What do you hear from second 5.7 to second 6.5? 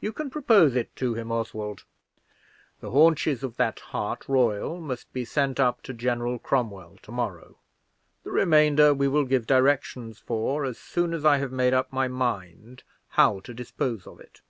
to General